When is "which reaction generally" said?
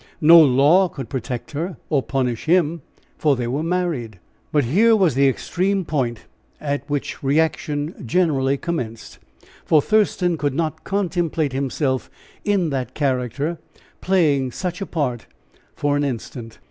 6.89-8.57